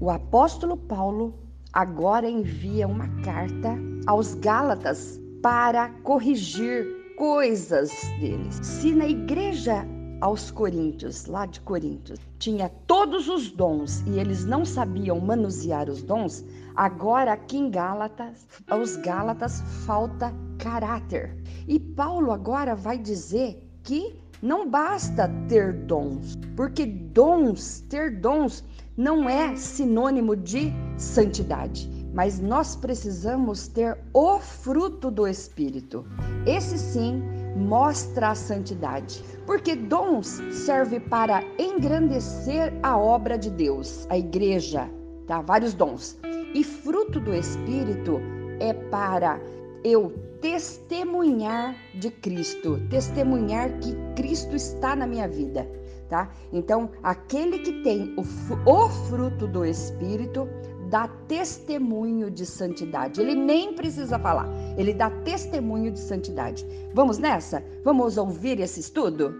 [0.00, 1.34] O apóstolo Paulo
[1.72, 3.76] agora envia uma carta
[4.06, 6.86] aos Gálatas para corrigir
[7.16, 7.90] coisas
[8.20, 8.60] deles.
[8.62, 9.84] Se na igreja
[10.20, 16.00] aos Coríntios, lá de Coríntios, tinha todos os dons e eles não sabiam manusear os
[16.00, 16.44] dons,
[16.76, 21.36] agora aqui em Gálatas, aos Gálatas falta caráter.
[21.66, 28.62] E Paulo agora vai dizer que não basta ter dons, porque dons, ter dons
[28.98, 36.04] não é sinônimo de santidade, mas nós precisamos ter o fruto do Espírito.
[36.44, 37.22] Esse sim
[37.56, 44.90] mostra a santidade, porque dons serve para engrandecer a obra de Deus, a igreja,
[45.28, 45.42] tá?
[45.42, 46.18] Vários dons.
[46.52, 48.20] E fruto do Espírito
[48.58, 49.40] é para
[49.84, 50.10] eu
[50.40, 55.77] testemunhar de Cristo, testemunhar que Cristo está na minha vida
[56.08, 56.30] tá?
[56.52, 58.22] Então, aquele que tem o,
[58.70, 60.48] o fruto do Espírito
[60.88, 63.20] dá testemunho de santidade.
[63.20, 66.66] Ele nem precisa falar, ele dá testemunho de santidade.
[66.94, 67.62] Vamos nessa?
[67.84, 69.34] Vamos ouvir esse estudo?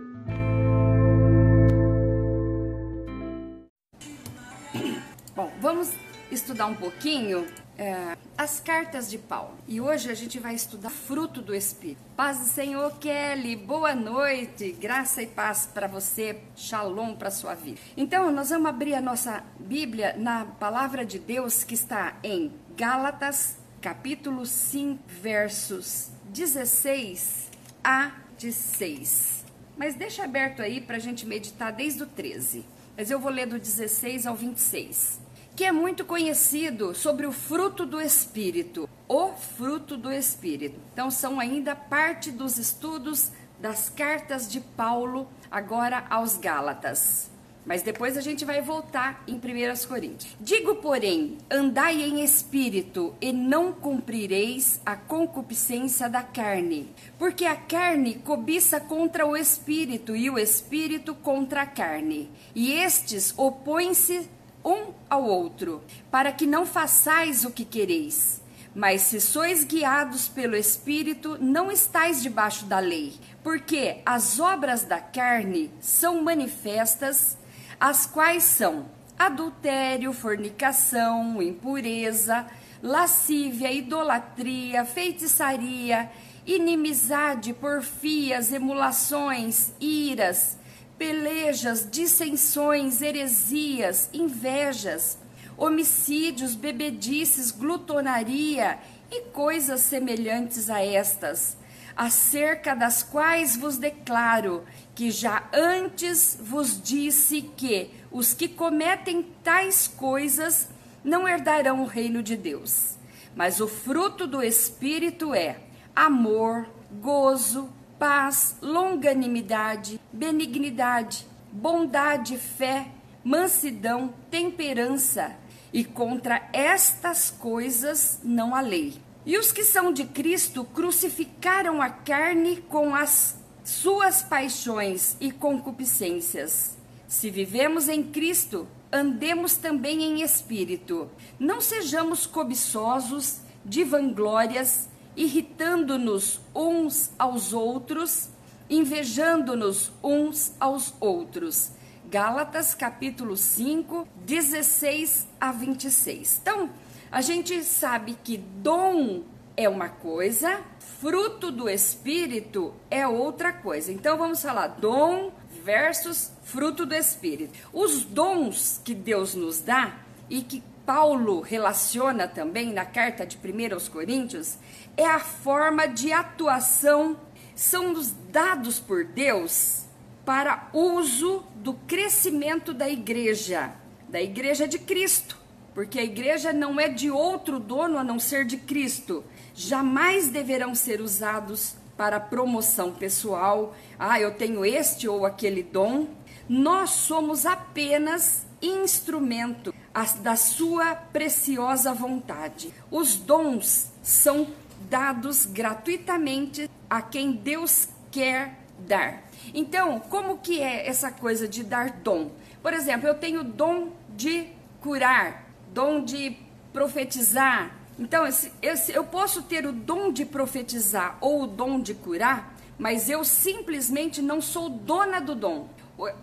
[5.35, 5.93] Bom, vamos
[6.31, 7.47] estudar um pouquinho
[7.79, 9.57] é, as cartas de Paulo.
[9.69, 12.01] E hoje a gente vai estudar fruto do Espírito.
[12.17, 17.79] Paz do Senhor, Kelly, boa noite, graça e paz para você, shalom para sua vida.
[17.97, 23.57] Então, nós vamos abrir a nossa Bíblia na palavra de Deus que está em Gálatas,
[23.81, 27.49] capítulo 5, versos 16
[27.85, 29.45] a 16.
[29.77, 32.65] Mas deixa aberto aí para a gente meditar desde o 13.
[32.97, 35.28] Mas eu vou ler do 16 ao 26
[35.59, 40.79] que é muito conhecido sobre o fruto do Espírito, o fruto do Espírito.
[40.93, 47.29] Então, são ainda parte dos estudos das cartas de Paulo, agora aos Gálatas.
[47.67, 50.37] Mas depois a gente vai voltar em 1 Coríntios.
[50.41, 56.89] Digo, porém, andai em espírito e não cumprireis a concupiscência da carne.
[57.19, 62.31] Porque a carne cobiça contra o espírito e o espírito contra a carne.
[62.55, 64.38] E estes opõem-se
[64.69, 68.43] um ao outro, para que não façais o que quereis.
[68.75, 75.01] Mas se sois guiados pelo Espírito, não estais debaixo da lei, porque as obras da
[75.01, 77.37] carne são manifestas,
[77.81, 78.87] as quais são
[79.19, 82.47] adultério, fornicação, impureza,
[82.83, 86.11] lascívia, idolatria, feitiçaria,
[86.47, 90.57] inimizade, porfias, emulações, iras,
[90.99, 95.17] pelejas, dissensões, heresias, invejas,
[95.57, 98.79] homicídios, bebedices, glutonaria
[99.11, 101.57] e coisas semelhantes a estas,
[101.97, 104.65] acerca das quais vos declaro
[104.95, 110.69] que já antes vos disse que os que cometem tais coisas
[111.05, 112.97] não herdarão o reino de Deus.
[113.35, 115.61] Mas o fruto do Espírito é
[115.95, 116.69] amor,
[117.01, 122.89] gozo, paz, longanimidade, benignidade, bondade, fé,
[123.25, 125.37] mansidão, temperança,
[125.73, 128.95] e contra estas coisas não há lei.
[129.27, 136.77] E os que são de Cristo crucificaram a carne com as suas paixões e concupiscências.
[137.07, 141.11] Se vivemos em Cristo, andemos também em espírito.
[141.39, 144.88] Não sejamos cobiçosos de vanglórias,
[145.19, 148.29] irritando-nos uns aos outros,
[148.71, 151.73] invejando-nos uns aos outros.
[152.09, 156.39] Gálatas capítulo 5, 16 a 26.
[156.41, 156.71] Então,
[157.11, 159.25] a gente sabe que dom
[159.57, 160.61] é uma coisa,
[161.01, 163.93] fruto do espírito é outra coisa.
[163.93, 165.33] Então vamos falar dom
[165.65, 167.59] versus fruto do espírito.
[167.73, 169.99] Os dons que Deus nos dá
[170.31, 174.57] e que Paulo relaciona também na carta de 1 aos Coríntios
[174.97, 177.15] é a forma de atuação,
[177.55, 179.83] são os dados por Deus
[180.25, 183.71] para uso do crescimento da igreja,
[184.09, 185.37] da igreja de Cristo,
[185.75, 189.23] porque a igreja não é de outro dono a não ser de Cristo.
[189.55, 193.77] Jamais deverão ser usados para promoção pessoal.
[193.99, 196.09] Ah, eu tenho este ou aquele dom.
[196.49, 199.75] Nós somos apenas instrumento
[200.21, 202.73] da sua preciosa vontade.
[202.91, 204.47] Os dons são
[204.89, 209.23] dados gratuitamente a quem Deus quer dar.
[209.53, 212.31] Então, como que é essa coisa de dar dom?
[212.63, 214.49] Por exemplo, eu tenho dom de
[214.81, 216.37] curar, dom de
[216.73, 217.75] profetizar.
[217.99, 218.25] Então,
[218.63, 224.23] eu posso ter o dom de profetizar ou o dom de curar, mas eu simplesmente
[224.23, 225.69] não sou dona do dom.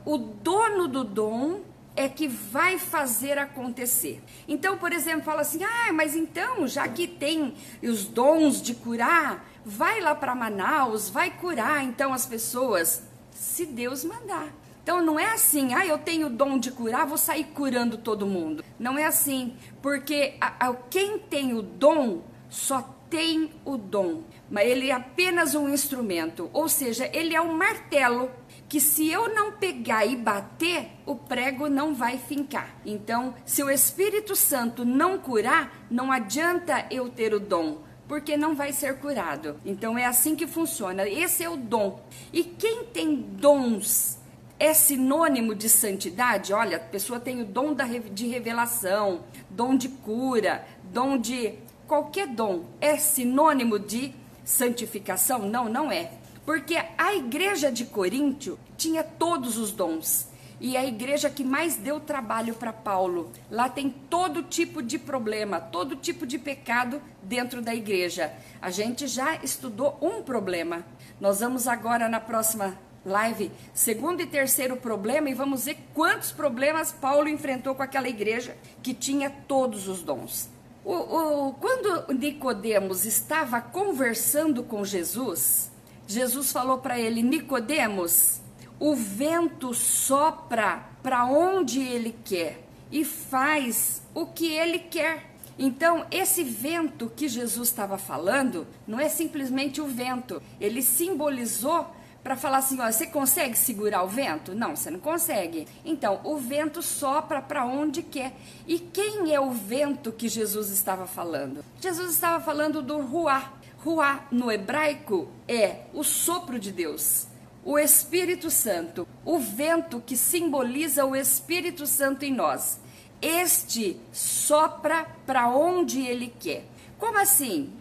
[0.05, 1.59] O dono do dom
[1.95, 4.21] é que vai fazer acontecer.
[4.47, 9.47] Então, por exemplo, fala assim: ah, mas então, já que tem os dons de curar,
[9.65, 14.53] vai lá para Manaus, vai curar então as pessoas, se Deus mandar.
[14.83, 18.27] Então não é assim, ah, eu tenho o dom de curar, vou sair curando todo
[18.27, 18.63] mundo.
[18.77, 24.67] Não é assim, porque a, a, quem tem o dom só tem o dom, mas
[24.67, 28.29] ele é apenas um instrumento, ou seja, ele é um martelo
[28.67, 32.75] que se eu não pegar e bater, o prego não vai fincar.
[32.85, 38.55] Então, se o Espírito Santo não curar, não adianta eu ter o dom, porque não
[38.55, 39.59] vai ser curado.
[39.65, 41.07] Então é assim que funciona.
[41.07, 41.99] Esse é o dom.
[42.33, 44.17] E quem tem dons
[44.59, 46.53] é sinônimo de santidade?
[46.53, 47.75] Olha, a pessoa tem o dom
[48.11, 51.53] de revelação, dom de cura, dom de
[51.87, 52.65] qualquer dom.
[52.79, 54.13] É sinônimo de
[54.43, 55.39] santificação?
[55.39, 56.11] Não, não é.
[56.45, 60.27] Porque a igreja de Coríntio tinha todos os dons.
[60.61, 63.31] E a igreja que mais deu trabalho para Paulo.
[63.51, 68.31] Lá tem todo tipo de problema, todo tipo de pecado dentro da igreja.
[68.61, 70.85] A gente já estudou um problema.
[71.19, 76.91] Nós vamos agora na próxima live, segundo e terceiro problema, e vamos ver quantos problemas
[76.91, 80.49] Paulo enfrentou com aquela igreja que tinha todos os dons.
[80.83, 85.71] O, o, quando Nicodemos estava conversando com Jesus,
[86.07, 88.41] Jesus falou para ele: Nicodemos,
[88.79, 92.61] o vento sopra para onde ele quer
[92.91, 95.35] e faz o que ele quer.
[95.57, 101.87] Então, esse vento que Jesus estava falando não é simplesmente o vento, ele simbolizou
[102.25, 104.55] para falar assim, ó, você consegue segurar o vento?
[104.55, 105.67] Não, você não consegue.
[105.85, 108.33] Então, o vento sopra para onde quer.
[108.65, 111.63] E quem é o vento que Jesus estava falando?
[111.79, 113.53] Jesus estava falando do ruá.
[113.85, 117.27] Ruá no hebraico é o sopro de Deus,
[117.63, 122.79] o Espírito Santo, o vento que simboliza o Espírito Santo em nós.
[123.21, 126.65] Este sopra para onde ele quer.
[126.97, 127.71] Como assim,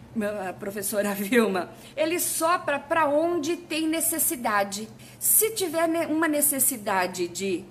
[0.59, 1.71] professora Vilma?
[1.97, 4.87] Ele sopra para onde tem necessidade.
[5.17, 7.65] Se tiver uma necessidade de,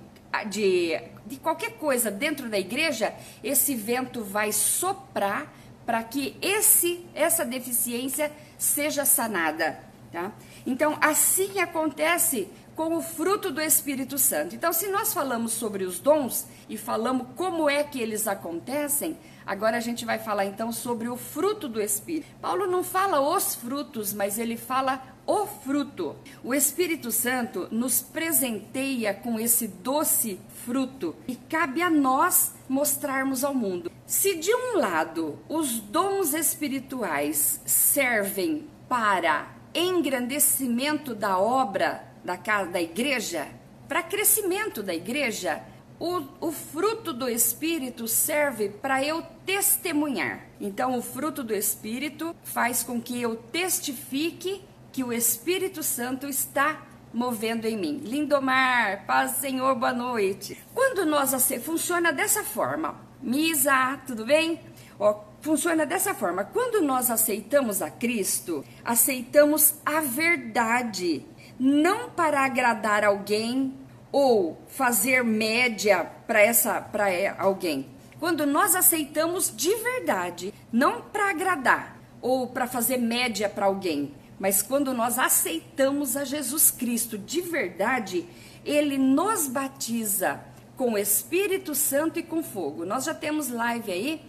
[0.48, 3.14] de, de qualquer coisa dentro da igreja,
[3.44, 5.54] esse vento vai soprar
[5.84, 9.78] para que esse essa deficiência seja sanada,
[10.12, 10.32] tá?
[10.66, 14.54] Então, assim acontece com o fruto do Espírito Santo.
[14.54, 19.16] Então, se nós falamos sobre os dons e falamos como é que eles acontecem,
[19.46, 22.26] agora a gente vai falar então sobre o fruto do Espírito.
[22.41, 26.17] Paulo não fala os frutos, mas ele fala o fruto.
[26.43, 33.55] O Espírito Santo nos presenteia com esse doce fruto e cabe a nós mostrarmos ao
[33.55, 33.91] mundo.
[34.06, 42.81] Se de um lado os dons espirituais servem para engrandecimento da obra da casa da
[42.81, 43.46] igreja,
[43.87, 45.62] para crescimento da igreja,
[45.99, 50.46] o, o, fruto do Espírito serve para eu testemunhar.
[50.61, 54.62] Então, o fruto do Espírito faz com que eu testifique
[54.93, 56.82] que o Espírito Santo está
[57.12, 57.99] movendo em mim.
[58.05, 60.61] Lindomar, paz Senhor, boa noite.
[60.75, 61.32] Quando nós
[61.62, 64.61] funciona dessa forma, Misa, tudo bem?
[64.99, 66.44] Ó, funciona dessa forma.
[66.44, 71.25] Quando nós aceitamos a Cristo, aceitamos a verdade,
[71.58, 73.83] não para agradar alguém
[74.14, 77.88] ou fazer média para essa para alguém.
[78.20, 84.62] Quando nós aceitamos de verdade, não para agradar ou para fazer média para alguém, mas
[84.62, 88.24] quando nós aceitamos a Jesus Cristo de verdade,
[88.64, 90.40] ele nos batiza
[90.76, 92.84] com Espírito Santo e com fogo.
[92.84, 94.22] Nós já temos live aí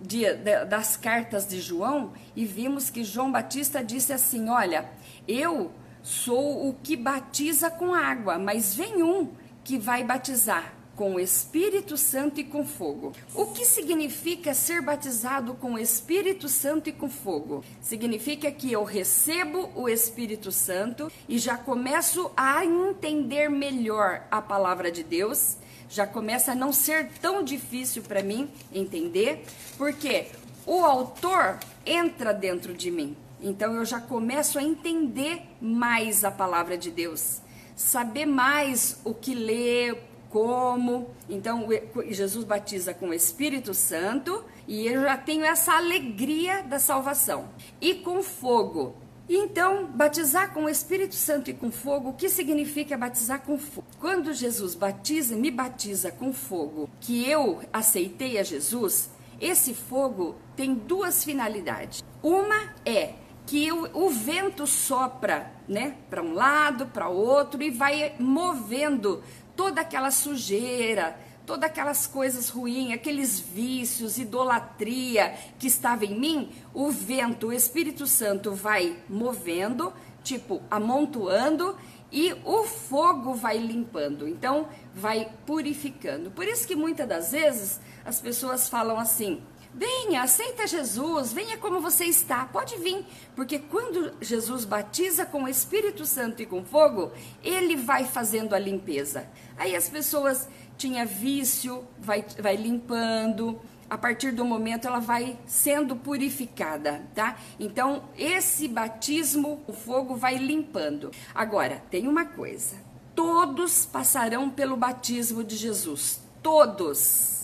[0.00, 4.88] de, de, das cartas de João e vimos que João Batista disse assim: Olha,
[5.26, 5.72] eu
[6.06, 9.28] sou o que batiza com água, mas vem um
[9.64, 13.12] que vai batizar com o Espírito Santo e com fogo.
[13.34, 17.64] O que significa ser batizado com o Espírito Santo e com fogo?
[17.80, 24.92] Significa que eu recebo o Espírito Santo e já começo a entender melhor a palavra
[24.92, 25.56] de Deus,
[25.88, 29.44] já começa a não ser tão difícil para mim entender,
[29.76, 30.28] porque
[30.64, 33.16] o autor entra dentro de mim.
[33.40, 37.40] Então eu já começo a entender mais a palavra de Deus,
[37.74, 41.10] saber mais o que ler, como.
[41.28, 41.66] Então,
[42.08, 47.48] Jesus batiza com o Espírito Santo e eu já tenho essa alegria da salvação.
[47.80, 48.94] E com fogo.
[49.28, 53.86] Então, batizar com o Espírito Santo e com fogo, o que significa batizar com fogo?
[53.98, 60.74] Quando Jesus batiza, me batiza com fogo, que eu aceitei a Jesus, esse fogo tem
[60.74, 62.04] duas finalidades.
[62.22, 63.14] Uma é
[63.46, 69.22] que o, o vento sopra, né, para um lado, para outro e vai movendo
[69.54, 76.90] toda aquela sujeira, todas aquelas coisas ruins, aqueles vícios, idolatria que estava em mim, o
[76.90, 79.92] vento, o Espírito Santo vai movendo,
[80.24, 81.76] tipo, amontoando
[82.10, 84.26] e o fogo vai limpando.
[84.28, 86.30] Então, vai purificando.
[86.30, 89.40] Por isso que muitas das vezes as pessoas falam assim:
[89.76, 93.04] Venha, aceita Jesus, venha como você está, pode vir,
[93.34, 97.12] porque quando Jesus batiza com o Espírito Santo e com fogo,
[97.44, 99.28] ele vai fazendo a limpeza.
[99.54, 105.94] Aí as pessoas tinha vício, vai, vai limpando, a partir do momento ela vai sendo
[105.94, 107.36] purificada, tá?
[107.60, 111.10] Então, esse batismo, o fogo vai limpando.
[111.34, 112.76] Agora, tem uma coisa:
[113.14, 117.35] todos passarão pelo batismo de Jesus, todos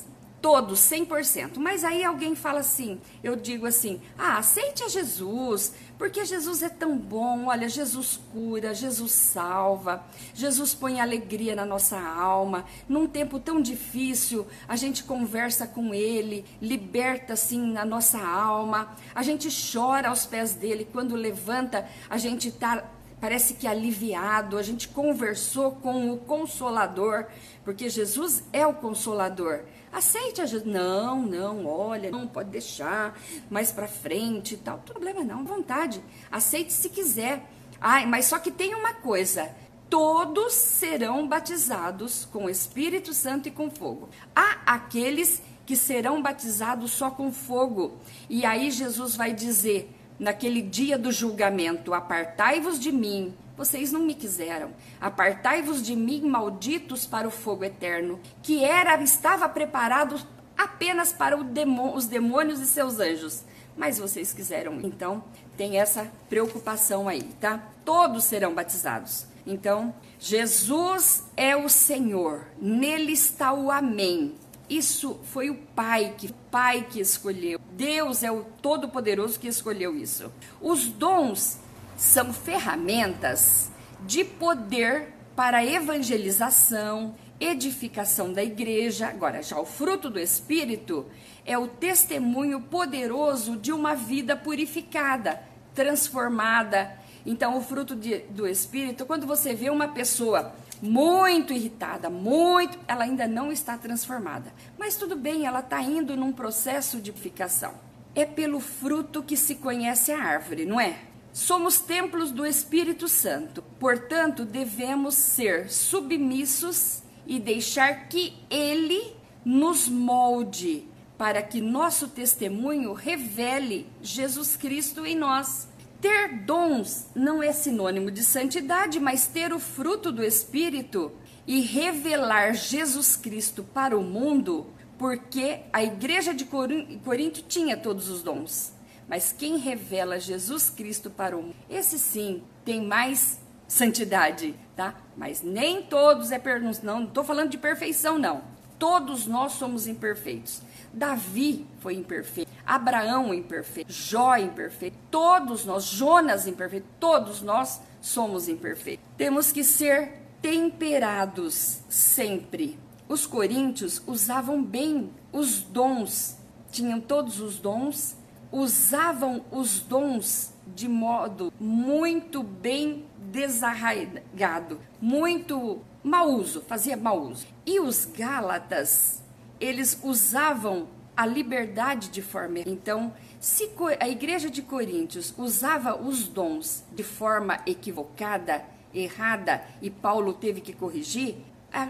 [0.42, 1.58] todos, 100%.
[1.58, 5.72] Mas aí alguém fala assim, eu digo assim: "Ah, aceite a Jesus,
[6.02, 7.46] porque Jesus é tão bom.
[7.46, 12.64] Olha, Jesus cura, Jesus salva, Jesus põe alegria na nossa alma.
[12.88, 18.96] Num tempo tão difícil, a gente conversa com ele, liberta assim na nossa alma.
[19.14, 22.82] A gente chora aos pés dele quando levanta, a gente tá
[23.20, 27.26] parece que aliviado, a gente conversou com o consolador,
[27.64, 29.60] porque Jesus é o consolador.
[29.92, 30.64] Aceite a Jesus.
[30.64, 33.18] Não, não, olha, não pode deixar
[33.50, 34.78] mais para frente e tal.
[34.78, 36.02] Problema não, vontade.
[36.30, 37.44] Aceite se quiser.
[37.80, 39.50] Ai, mas só que tem uma coisa:
[39.90, 44.08] todos serão batizados com Espírito Santo e com fogo.
[44.34, 47.98] Há aqueles que serão batizados só com fogo.
[48.30, 54.14] E aí Jesus vai dizer: naquele dia do julgamento: Apartai-vos de mim, vocês não me
[54.14, 54.70] quiseram.
[55.00, 60.20] Apartai-vos de mim, malditos, para o fogo eterno, que era estava preparado
[60.56, 63.42] apenas para os demônios e seus anjos.
[63.76, 64.80] Mas vocês quiseram.
[64.82, 65.24] Então,
[65.56, 67.62] tem essa preocupação aí, tá?
[67.84, 69.26] Todos serão batizados.
[69.46, 72.46] Então, Jesus é o Senhor.
[72.60, 74.34] Nele está o amém.
[74.68, 77.58] Isso foi o Pai que, o Pai que escolheu.
[77.72, 80.32] Deus é o Todo-Poderoso que escolheu isso.
[80.60, 81.58] Os dons
[82.02, 89.06] são ferramentas de poder para evangelização, edificação da igreja.
[89.06, 91.06] Agora, já o fruto do Espírito
[91.46, 95.40] é o testemunho poderoso de uma vida purificada,
[95.76, 96.92] transformada.
[97.24, 103.04] Então, o fruto de, do Espírito, quando você vê uma pessoa muito irritada, muito, ela
[103.04, 104.52] ainda não está transformada.
[104.76, 107.74] Mas tudo bem, ela está indo num processo de purificação.
[108.12, 111.11] É pelo fruto que se conhece a árvore, não é?
[111.32, 120.86] Somos templos do Espírito Santo, portanto, devemos ser submissos e deixar que Ele nos molde,
[121.16, 125.68] para que nosso testemunho revele Jesus Cristo em nós.
[126.02, 131.12] Ter dons não é sinônimo de santidade, mas ter o fruto do Espírito
[131.46, 134.66] e revelar Jesus Cristo para o mundo,
[134.98, 138.72] porque a igreja de Corinto tinha todos os dons.
[139.08, 144.94] Mas quem revela Jesus Cristo para o mundo, esse sim tem mais santidade, tá?
[145.16, 146.60] Mas nem todos é per...
[146.82, 148.42] não estou falando de perfeição não.
[148.78, 150.60] Todos nós somos imperfeitos.
[150.92, 159.04] Davi foi imperfeito, Abraão imperfeito, Jó imperfeito, todos nós, Jonas imperfeito, todos nós somos imperfeitos.
[159.16, 162.78] Temos que ser temperados sempre.
[163.08, 166.36] Os coríntios usavam bem os dons,
[166.70, 168.16] tinham todos os dons
[168.52, 177.46] usavam os dons de modo muito bem desarraigado, muito mau uso, fazia mau uso.
[177.64, 179.22] E os Gálatas,
[179.58, 182.60] eles usavam a liberdade de forma.
[182.60, 190.34] Então, se a igreja de Coríntios usava os dons de forma equivocada, errada, e Paulo
[190.34, 191.36] teve que corrigir,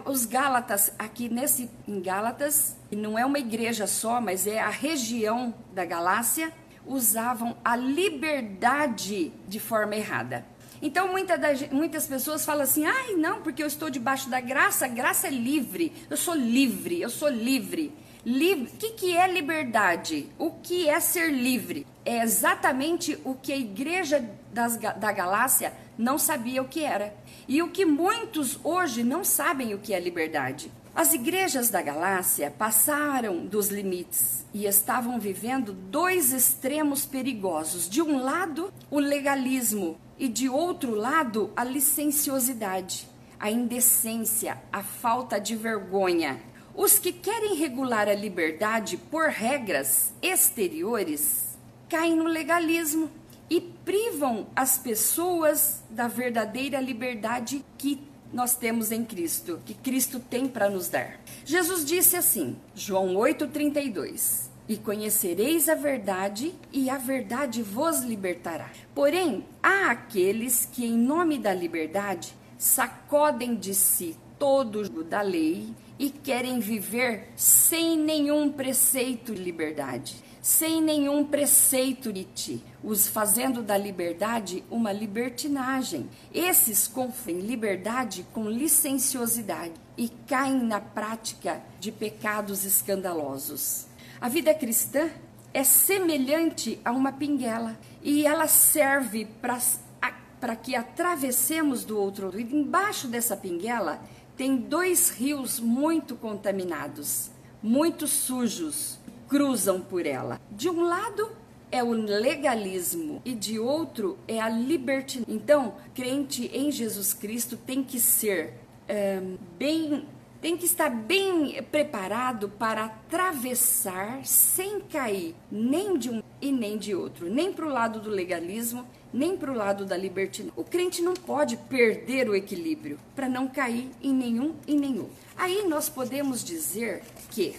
[0.05, 5.55] os Gálatas, aqui nesse em Gálatas, não é uma igreja só, mas é a região
[5.73, 6.53] da Galácia,
[6.87, 10.45] usavam a liberdade de forma errada.
[10.81, 14.87] Então muita das, muitas pessoas falam assim: ai, não, porque eu estou debaixo da graça,
[14.87, 17.93] a graça é livre, eu sou livre, eu sou livre.
[18.25, 20.29] O que, que é liberdade?
[20.39, 21.85] O que é ser livre?
[22.05, 27.13] É exatamente o que a igreja das, da Galácia não sabia o que era.
[27.49, 30.71] E o que muitos hoje não sabem o que é liberdade.
[30.95, 37.89] As igrejas da Galácia passaram dos limites e estavam vivendo dois extremos perigosos.
[37.89, 43.09] De um lado, o legalismo, e de outro lado, a licenciosidade,
[43.41, 46.41] a indecência, a falta de vergonha.
[46.75, 51.57] Os que querem regular a liberdade por regras exteriores
[51.89, 53.11] caem no legalismo
[53.51, 58.01] e privam as pessoas da verdadeira liberdade que
[58.33, 61.21] nós temos em Cristo, que Cristo tem para nos dar.
[61.45, 68.71] Jesus disse assim, João 8:32: E conhecereis a verdade, e a verdade vos libertará.
[68.95, 75.69] Porém, há aqueles que, em nome da liberdade, sacodem de si todo o da lei
[75.99, 83.63] e querem viver sem nenhum preceito de liberdade, sem nenhum preceito de ti, os fazendo
[83.63, 86.09] da liberdade uma libertinagem.
[86.35, 93.87] Esses confundem liberdade com licenciosidade e caem na prática de pecados escandalosos.
[94.21, 95.11] A vida cristã
[95.55, 102.41] é semelhante a uma pinguela e ela serve para que atravessemos do outro lado.
[102.41, 104.01] Embaixo dessa pinguela
[104.43, 107.31] tem dois rios muito contaminados,
[107.63, 110.41] muito sujos, cruzam por ela.
[110.51, 111.31] De um lado
[111.71, 115.33] é o legalismo e de outro é a libertinagem.
[115.33, 118.55] Então, crente em Jesus Cristo tem que ser
[118.89, 119.23] é,
[119.57, 120.09] bem
[120.41, 126.97] tem que estar bem preparado para atravessar sem cair nem de um e nem de
[126.97, 130.55] outro, nem para o lado do legalismo, nem para o lado da libertinagem.
[130.57, 135.09] O crente não pode perder o equilíbrio para não cair em nenhum e nenhum.
[135.37, 137.55] Aí nós podemos dizer que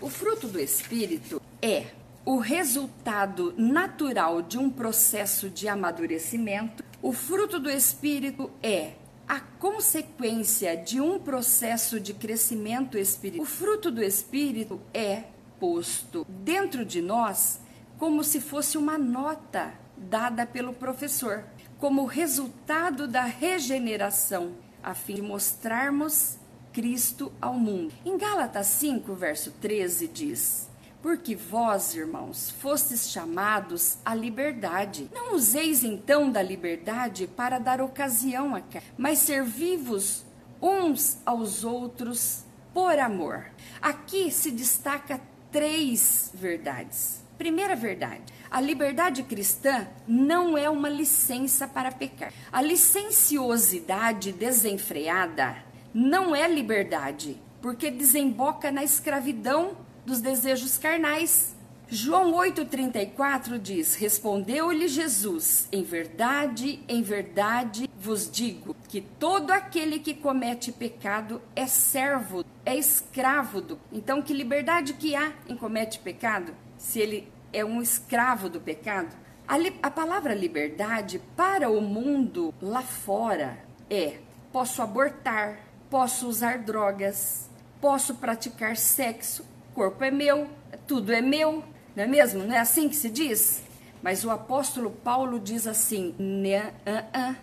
[0.00, 1.86] o fruto do espírito é
[2.24, 6.82] o resultado natural de um processo de amadurecimento.
[7.02, 8.92] O fruto do espírito é
[9.28, 13.44] a consequência de um processo de crescimento espiritual.
[13.44, 15.24] O fruto do espírito é
[15.58, 17.60] posto dentro de nós
[17.98, 21.44] como se fosse uma nota dada pelo professor,
[21.78, 26.38] como resultado da regeneração, a fim de mostrarmos
[26.72, 27.92] Cristo ao mundo.
[28.04, 30.68] Em Gálatas 5, verso 13 diz:
[31.04, 35.10] porque vós, irmãos, fostes chamados à liberdade.
[35.12, 40.24] Não useis então da liberdade para dar ocasião a carne, mas servi-vos
[40.62, 43.44] uns aos outros por amor.
[43.82, 45.20] Aqui se destaca
[45.52, 47.22] três verdades.
[47.36, 48.22] Primeira verdade:
[48.54, 52.32] a liberdade cristã não é uma licença para pecar.
[52.52, 55.56] A licenciosidade desenfreada
[55.92, 61.56] não é liberdade, porque desemboca na escravidão dos desejos carnais.
[61.88, 70.14] João 8,34 diz: Respondeu-lhe Jesus: Em verdade, em verdade vos digo que todo aquele que
[70.14, 73.80] comete pecado é servo, é escravo do.
[73.90, 76.54] Então, que liberdade que há em comete pecado?
[76.78, 79.14] Se ele é um escravo do pecado?
[79.46, 84.18] A, a palavra liberdade para o mundo lá fora é:
[84.52, 87.48] posso abortar, posso usar drogas,
[87.80, 90.48] posso praticar sexo, corpo é meu,
[90.86, 91.62] tudo é meu,
[91.94, 92.42] não é mesmo?
[92.42, 93.62] Não é assim que se diz?
[94.02, 96.14] Mas o apóstolo Paulo diz assim: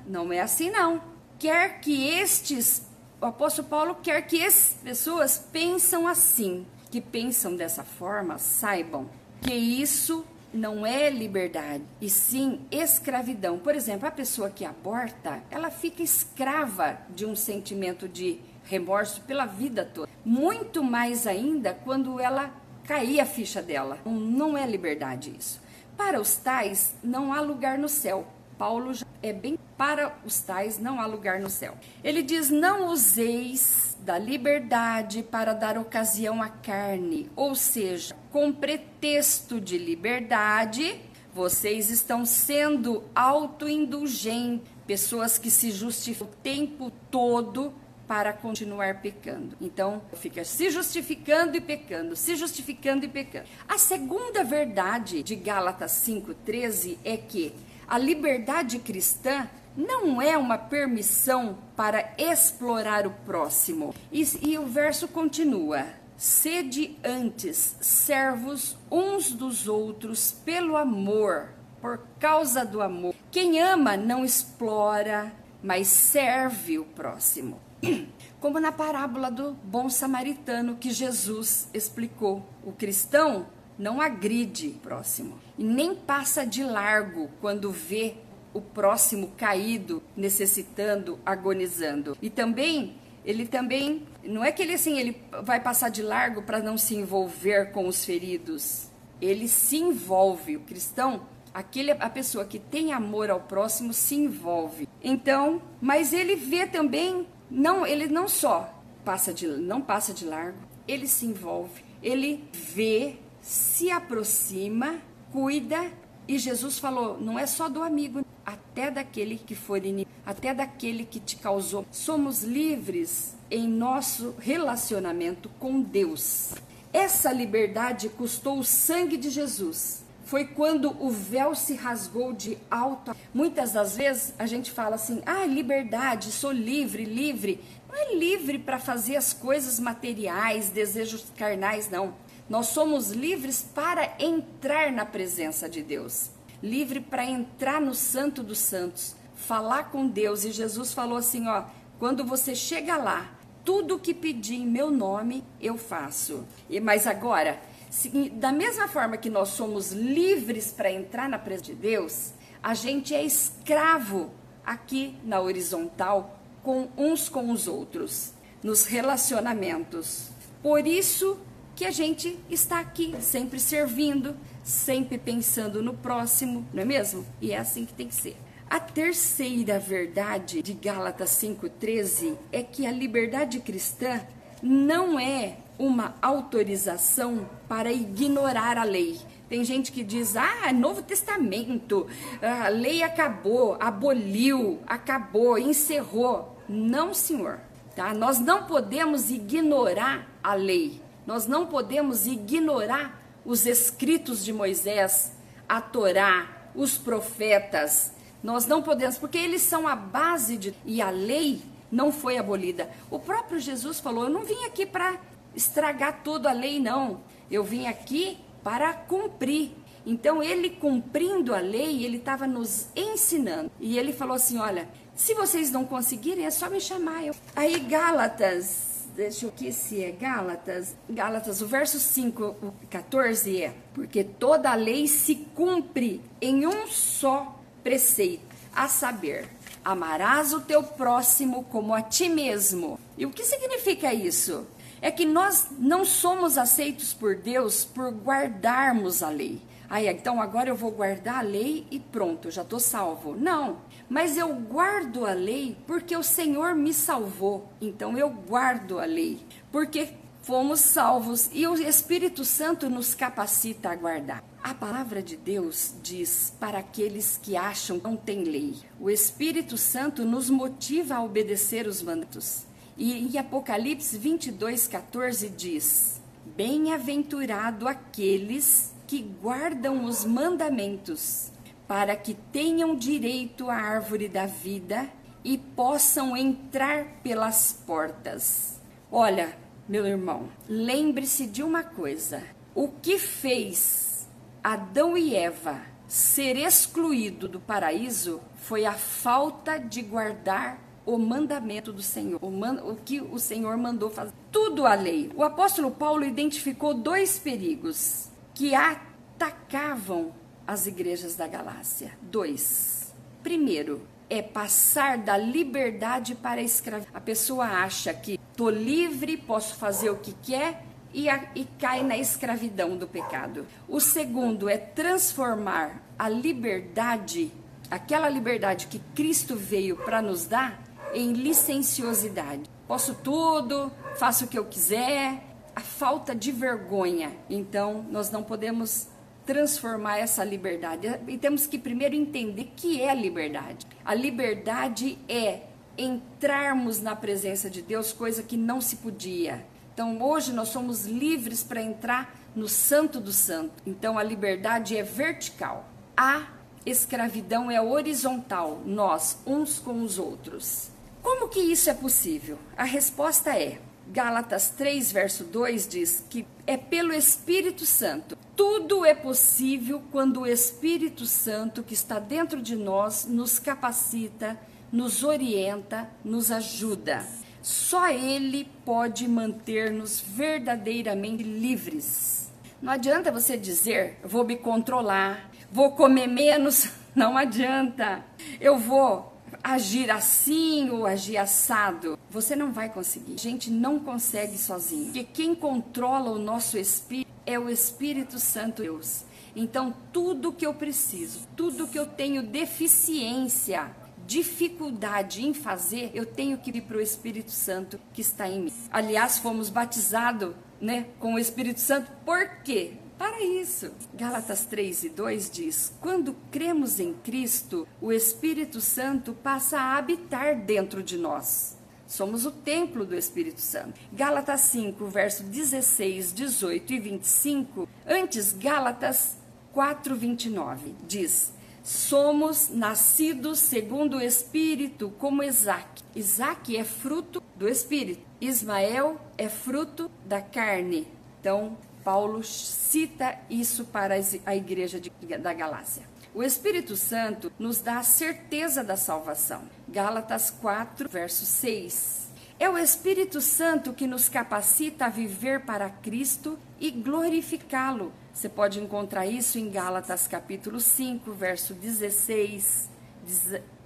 [0.06, 1.02] não é assim não.
[1.39, 2.86] Quer que estes,
[3.19, 9.10] o apóstolo Paulo quer que as pessoas pensam assim, que pensam dessa forma, saibam
[9.42, 13.58] que isso não é liberdade, e sim escravidão.
[13.58, 19.46] Por exemplo, a pessoa que aborta, ela fica escrava de um sentimento de remorso pela
[19.46, 20.10] vida toda.
[20.24, 22.52] Muito mais ainda quando ela
[22.84, 24.00] cair a ficha dela.
[24.06, 25.62] Não é liberdade isso.
[25.96, 28.28] Para os tais, não há lugar no céu.
[28.62, 28.91] Paulo
[29.24, 31.76] é bem para os tais, não há lugar no céu.
[32.04, 39.60] Ele diz: Não useis da liberdade para dar ocasião à carne, ou seja, com pretexto
[39.60, 41.02] de liberdade,
[41.34, 47.74] vocês estão sendo autoindulgentes, pessoas que se justificam o tempo todo
[48.08, 49.58] para continuar pecando.
[49.60, 53.47] Então, fica se justificando e pecando, se justificando e pecando.
[53.67, 57.56] A segunda verdade de Gálatas 5:13 é que
[57.92, 63.94] a liberdade cristã não é uma permissão para explorar o próximo.
[64.10, 71.50] E, e o verso continua: Sede antes servos uns dos outros pelo amor,
[71.82, 73.14] por causa do amor.
[73.30, 77.60] Quem ama não explora, mas serve o próximo.
[78.40, 82.42] Como na parábola do bom samaritano que Jesus explicou.
[82.64, 83.48] O cristão
[83.82, 88.13] não agride o próximo e nem passa de largo quando vê
[88.54, 92.15] o próximo caído, necessitando, agonizando.
[92.22, 96.60] E também ele também não é que ele assim ele vai passar de largo para
[96.60, 98.88] não se envolver com os feridos.
[99.20, 100.58] Ele se envolve.
[100.58, 104.88] O cristão, aquele a pessoa que tem amor ao próximo se envolve.
[105.04, 110.60] Então, mas ele vê também não, ele não só passa de, não passa de largo,
[110.88, 115.00] ele se envolve, ele vê, se aproxima,
[115.32, 115.92] cuida.
[116.28, 121.06] E Jesus falou: não é só do amigo, até daquele que for inimigo, até daquele
[121.06, 121.86] que te causou.
[121.92, 126.54] Somos livres em nosso relacionamento com Deus.
[126.94, 130.04] Essa liberdade custou o sangue de Jesus.
[130.26, 133.14] Foi quando o véu se rasgou de alto.
[133.34, 137.62] Muitas das vezes a gente fala assim: ah, liberdade, sou livre, livre.
[137.90, 142.14] Não é livre para fazer as coisas materiais, desejos carnais, não.
[142.52, 148.60] Nós somos livres para entrar na presença de Deus, livre para entrar no Santo dos
[148.60, 150.44] Santos, falar com Deus.
[150.44, 151.64] E Jesus falou assim: ó,
[151.98, 153.32] quando você chega lá,
[153.64, 156.46] tudo que pedir em meu nome eu faço.
[156.70, 157.58] E mas agora,
[157.90, 162.74] se, da mesma forma que nós somos livres para entrar na presença de Deus, a
[162.74, 164.30] gente é escravo
[164.66, 170.32] aqui na horizontal com uns com os outros, nos relacionamentos.
[170.62, 171.40] Por isso
[171.82, 177.26] que a gente está aqui, sempre servindo, sempre pensando no próximo, não é mesmo?
[177.41, 178.38] E é assim que tem que ser.
[178.70, 184.22] A terceira verdade de Gálatas 5,13 é que a liberdade cristã
[184.62, 189.20] não é uma autorização para ignorar a lei.
[189.50, 192.06] Tem gente que diz, ah, Novo Testamento,
[192.44, 196.62] a lei acabou, aboliu, acabou, encerrou.
[196.70, 197.60] Não, senhor.
[197.96, 198.13] Tá?
[198.13, 201.01] Nós não podemos ignorar a lei.
[201.26, 205.32] Nós não podemos ignorar os escritos de Moisés,
[205.68, 208.12] a Torá, os profetas.
[208.44, 210.76] Nós não podemos, porque eles são a base de.
[210.86, 212.90] E a lei não foi abolida.
[213.10, 215.20] O próprio Jesus falou: Eu não vim aqui para
[215.56, 217.22] estragar toda a lei, não.
[217.50, 219.72] Eu vim aqui para cumprir.
[220.04, 223.70] Então, ele cumprindo a lei, ele estava nos ensinando.
[223.80, 227.24] E ele falou assim: Olha, se vocês não conseguirem, é só me chamar.
[227.24, 227.36] Eu...
[227.56, 233.74] Aí, Gálatas deixa eu que se é Gálatas, Gálatas, o verso 5, o 14 é:
[233.93, 238.43] Porque toda a lei se cumpre em um só preceito,
[238.74, 239.50] a saber,
[239.84, 243.00] amarás o teu próximo como a ti mesmo.
[243.17, 244.65] E o que significa isso?
[245.02, 249.62] É que nós não somos aceitos por Deus por guardarmos a lei.
[249.89, 253.36] Aí, então agora eu vou guardar a lei e pronto, já estou salvo.
[253.36, 253.80] Não,
[254.12, 257.71] mas eu guardo a lei porque o Senhor me salvou.
[257.80, 259.39] Então eu guardo a lei,
[259.71, 260.10] porque
[260.41, 264.43] fomos salvos e o Espírito Santo nos capacita a guardar.
[264.62, 268.76] A palavra de Deus diz para aqueles que acham que não tem lei.
[269.00, 272.65] O Espírito Santo nos motiva a obedecer os mandatos.
[272.97, 276.21] E em Apocalipse 22, 14 diz:
[276.58, 281.50] Bem-aventurado aqueles que guardam os mandamentos,
[281.92, 285.10] para que tenham direito à árvore da vida
[285.44, 288.80] e possam entrar pelas portas.
[289.12, 289.58] Olha,
[289.90, 294.26] meu irmão, lembre-se de uma coisa: o que fez
[294.64, 302.02] Adão e Eva ser excluído do paraíso foi a falta de guardar o mandamento do
[302.02, 304.32] Senhor, o, man, o, que o Senhor mandou fazer.
[304.50, 305.30] Tudo a lei.
[305.36, 312.12] O apóstolo Paulo identificou dois perigos que atacavam as igrejas da Galácia.
[312.21, 313.13] Dois.
[313.43, 317.12] Primeiro, é passar da liberdade para a escravidão.
[317.13, 322.04] A pessoa acha que tô livre, posso fazer o que quer e, a, e cai
[322.04, 323.65] na escravidão do pecado.
[323.88, 327.52] O segundo é transformar a liberdade,
[327.89, 330.82] aquela liberdade que Cristo veio para nos dar,
[331.13, 332.69] em licenciosidade.
[332.88, 335.43] Posso tudo, faço o que eu quiser,
[335.76, 337.32] a falta de vergonha.
[337.50, 339.08] Então, nós não podemos
[339.46, 341.08] transformar essa liberdade.
[341.28, 343.86] E temos que primeiro entender que é liberdade.
[344.04, 345.62] A liberdade é
[345.98, 349.66] entrarmos na presença de Deus, coisa que não se podia.
[349.94, 353.74] Então, hoje nós somos livres para entrar no Santo do Santo.
[353.86, 355.86] Então, a liberdade é vertical.
[356.16, 356.48] A
[356.86, 360.90] escravidão é horizontal, nós uns com os outros.
[361.22, 362.58] Como que isso é possível?
[362.76, 363.80] A resposta é:
[364.12, 368.38] Gálatas 3, verso 2 diz que é pelo Espírito Santo.
[368.58, 374.60] Tudo é possível quando o Espírito Santo que está dentro de nós nos capacita,
[374.91, 377.26] nos orienta, nos ajuda.
[377.62, 382.52] Só Ele pode manter-nos verdadeiramente livres.
[382.82, 386.89] Não adianta você dizer, vou me controlar, vou comer menos.
[387.15, 388.24] Não adianta.
[388.60, 389.31] Eu vou
[389.63, 393.34] agir assim ou agir assado, você não vai conseguir.
[393.34, 395.06] A gente não consegue sozinho.
[395.06, 399.24] Porque quem controla o nosso espírito é o Espírito Santo Deus.
[399.56, 403.91] Então, tudo que eu preciso, tudo que eu tenho deficiência,
[404.26, 408.74] dificuldade em fazer, eu tenho que ir para o Espírito Santo que está em mim.
[408.91, 412.93] Aliás, fomos batizados né, com o Espírito Santo, por quê?
[413.22, 413.92] Para isso.
[414.16, 420.60] Gálatas 3 e 2 diz: Quando cremos em Cristo, o Espírito Santo passa a habitar
[420.60, 421.78] dentro de nós.
[422.08, 423.94] Somos o templo do Espírito Santo.
[424.12, 427.88] Gálatas 5, verso 16, 18 e 25.
[428.08, 429.38] Antes, Gálatas
[429.72, 431.54] 4, 29 diz:
[431.84, 436.02] Somos nascidos segundo o Espírito, como Isaac.
[436.16, 438.26] Isaac é fruto do Espírito.
[438.42, 441.08] Ismael é fruto da carne.
[441.40, 446.04] Então, Paulo cita isso para a igreja de, da Galácia.
[446.34, 449.64] O Espírito Santo nos dá a certeza da salvação.
[449.88, 452.30] Gálatas 4, verso 6.
[452.58, 458.14] É o Espírito Santo que nos capacita a viver para Cristo e glorificá-lo.
[458.32, 462.90] Você pode encontrar isso em Gálatas capítulo 5, verso 16,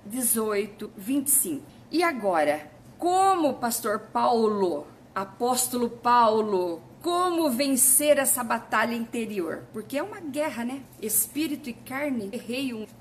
[0.05, 1.63] 18, 25.
[1.89, 9.61] E agora, como o pastor Paulo, apóstolo Paulo, como vencer essa batalha interior?
[9.71, 10.81] Porque é uma guerra, né?
[10.99, 12.31] Espírito e carne,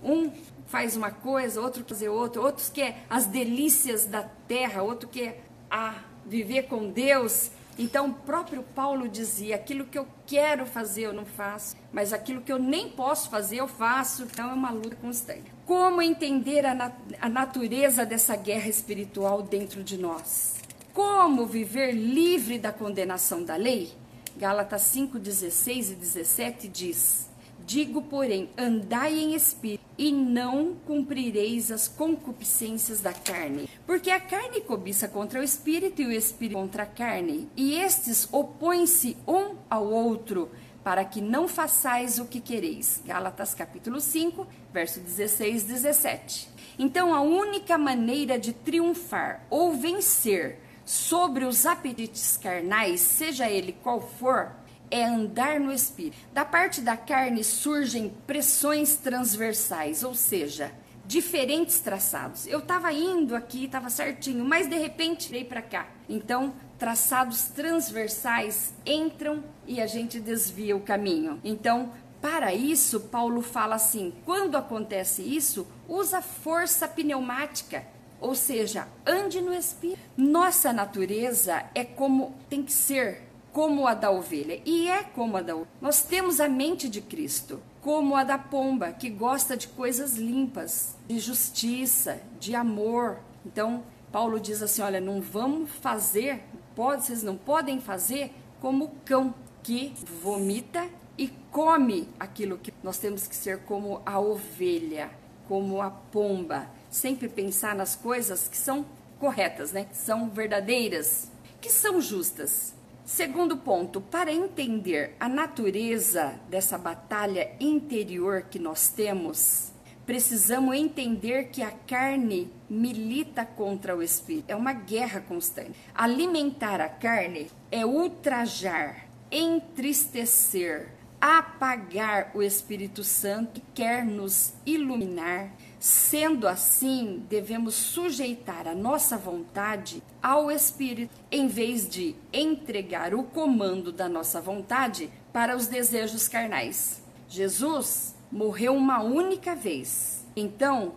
[0.02, 0.30] um,
[0.66, 5.94] faz uma coisa, outro fazer outra, outros quer as delícias da terra, outro quer a
[6.26, 7.50] viver com Deus.
[7.78, 12.42] Então, o próprio Paulo dizia: aquilo que eu quero fazer eu não faço, mas aquilo
[12.42, 14.24] que eu nem posso fazer eu faço.
[14.24, 15.50] Então, é uma luta constante.
[15.64, 20.62] Como entender a, nat a natureza dessa guerra espiritual dentro de nós?
[20.94, 23.90] Como viver livre da condenação da lei?
[24.36, 27.28] Gálatas 5, 16 e 17 diz:
[27.66, 33.68] Digo, porém, andai em espírito e não cumprireis as concupiscências da carne.
[33.84, 38.28] Porque a carne cobiça contra o espírito e o espírito contra a carne, e estes
[38.30, 40.48] opõem-se um ao outro,
[40.84, 43.02] para que não façais o que quereis.
[43.04, 46.48] Gálatas capítulo 5, verso 16 e 17.
[46.78, 54.00] Então, a única maneira de triunfar ou vencer sobre os apetites carnais, seja ele qual
[54.00, 54.52] for,
[54.90, 56.16] é andar no espírito.
[56.32, 60.72] Da parte da carne surgem pressões transversais, ou seja,
[61.06, 62.46] diferentes traçados.
[62.46, 65.88] Eu estava indo aqui, estava certinho, mas de repente veio para cá.
[66.08, 71.40] Então, traçados transversais entram e a gente desvia o caminho.
[71.44, 77.84] Então, para isso, Paulo fala assim: quando acontece isso, usa força pneumática
[78.24, 80.00] ou seja, ande no espírito.
[80.16, 85.42] Nossa natureza é como tem que ser, como a da ovelha, e é como a
[85.42, 85.68] da ovelha.
[85.78, 90.96] Nós temos a mente de Cristo, como a da pomba, que gosta de coisas limpas,
[91.06, 93.18] de justiça, de amor.
[93.44, 98.92] Então, Paulo diz assim: olha, não vamos fazer, pode, vocês não podem fazer como o
[99.04, 105.10] cão que vomita e come aquilo que nós temos que ser como a ovelha,
[105.46, 108.86] como a pomba sempre pensar nas coisas que são
[109.18, 109.84] corretas, né?
[109.84, 111.28] Que são verdadeiras,
[111.60, 112.72] que são justas.
[113.04, 119.72] Segundo ponto, para entender a natureza dessa batalha interior que nós temos,
[120.06, 124.48] precisamos entender que a carne milita contra o espírito.
[124.48, 125.74] É uma guerra constante.
[125.94, 135.50] Alimentar a carne é ultrajar, entristecer, apagar o Espírito Santo que quer nos iluminar
[135.84, 143.92] Sendo assim, devemos sujeitar a nossa vontade ao Espírito, em vez de entregar o comando
[143.92, 147.02] da nossa vontade para os desejos carnais.
[147.28, 150.26] Jesus morreu uma única vez.
[150.34, 150.94] Então,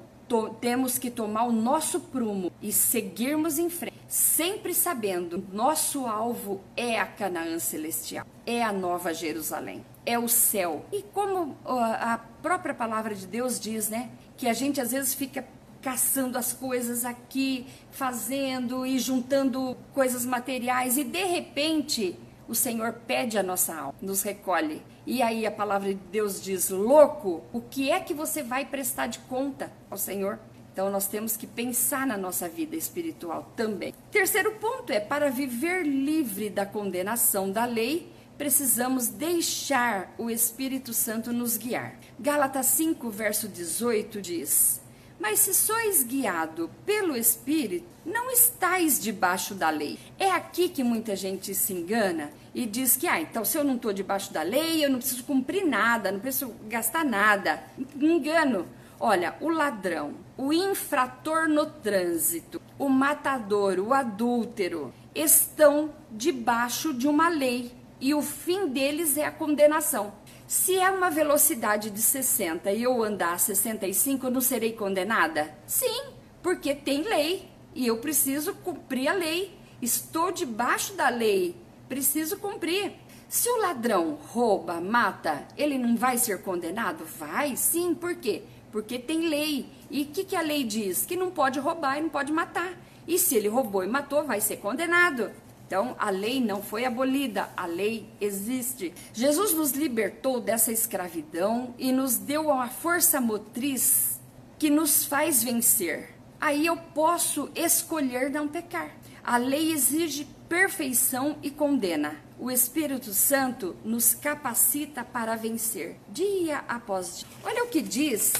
[0.62, 6.98] temos que tomar o nosso prumo e seguirmos em frente, sempre sabendo nosso alvo é
[6.98, 10.86] a Canaã celestial, é a nova Jerusalém, é o céu.
[10.92, 14.10] E como a própria palavra de Deus diz, né?
[14.38, 15.46] que a gente às vezes fica
[15.82, 22.18] caçando as coisas aqui, fazendo e juntando coisas materiais e de repente
[22.48, 24.82] o Senhor pede a nossa alma, nos recolhe.
[25.06, 29.08] E aí a palavra de Deus diz: louco, o que é que você vai prestar
[29.08, 30.40] de conta ao Senhor?
[30.72, 33.94] Então nós temos que pensar na nossa vida espiritual também.
[34.12, 41.34] Terceiro ponto é para viver livre da condenação da lei, precisamos deixar o Espírito Santo
[41.34, 41.96] nos guiar.
[42.20, 44.80] Gálatas 5, verso 18 diz:
[45.20, 49.98] Mas se sois guiado pelo Espírito, não estáis debaixo da lei.
[50.20, 53.76] É aqui que muita gente se engana e diz que, ah, então se eu não
[53.76, 57.64] estou debaixo da lei, eu não preciso cumprir nada, não preciso gastar nada.
[58.00, 58.68] Engano.
[59.00, 67.30] Olha, o ladrão, o infrator no trânsito, o matador, o adúltero, estão debaixo de uma
[67.30, 70.14] lei e o fim deles é a condenação.
[70.48, 75.54] Se é uma velocidade de 60 e eu andar a 65, eu não serei condenada?
[75.66, 76.04] Sim,
[76.42, 79.58] porque tem lei e eu preciso cumprir a lei.
[79.82, 81.56] Estou debaixo da lei,
[81.90, 82.94] preciso cumprir.
[83.28, 87.04] Se o ladrão rouba, mata, ele não vai ser condenado?
[87.04, 88.44] Vai, sim, por quê?
[88.72, 89.70] Porque tem lei.
[89.92, 91.06] E o que, que a lei diz?
[91.06, 92.74] Que não pode roubar e não pode matar.
[93.06, 95.32] E se ele roubou e matou, vai ser condenado.
[95.68, 98.94] Então, a lei não foi abolida, a lei existe.
[99.12, 104.18] Jesus nos libertou dessa escravidão e nos deu uma força motriz
[104.58, 106.16] que nos faz vencer.
[106.40, 108.96] Aí eu posso escolher não pecar.
[109.22, 112.16] A lei exige perfeição e condena.
[112.40, 117.28] O Espírito Santo nos capacita para vencer, dia após dia.
[117.44, 118.32] Olha o que diz